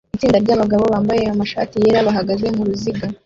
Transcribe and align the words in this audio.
Itsinda 0.15 0.37
ryabagabo 0.43 0.83
bambaye 0.93 1.23
amashati 1.33 1.75
yera 1.83 2.07
bahagaze 2.07 2.45
muruziga 2.57 3.05